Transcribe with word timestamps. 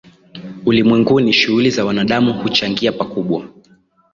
ulimwenguni 0.65 1.33
shughuli 1.33 1.69
za 1.71 1.85
wanadamu 1.85 2.33
huchangia 2.33 2.91
pakubwa 2.91 3.47